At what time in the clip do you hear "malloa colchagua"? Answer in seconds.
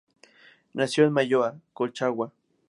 1.13-2.31